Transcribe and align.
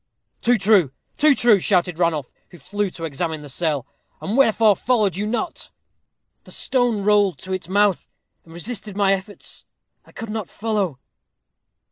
"Too 0.41 0.57
true, 0.57 0.91
too 1.19 1.35
true," 1.35 1.59
shouted 1.59 1.99
Ranulph, 1.99 2.33
who 2.49 2.57
flew 2.57 2.89
to 2.89 3.03
examine 3.05 3.43
the 3.43 3.49
cell. 3.49 3.85
"And 4.19 4.35
wherefore 4.35 4.75
followed 4.75 5.15
you 5.15 5.27
not?" 5.27 5.69
"The 6.43 6.51
stone 6.51 7.03
rolled 7.03 7.37
to 7.43 7.53
its 7.53 7.69
mouth, 7.69 8.07
and 8.43 8.51
resisted 8.51 8.97
my 8.97 9.13
efforts. 9.13 9.65
I 10.03 10.11
could 10.11 10.31
not 10.31 10.49
follow." 10.49 10.97